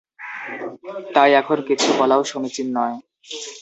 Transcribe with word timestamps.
তাই 1.15 1.31
এখন 1.41 1.57
কিছু 1.69 1.87
বলাও 1.99 2.21
সমীচীন 2.23 2.67
নয়। 2.77 2.97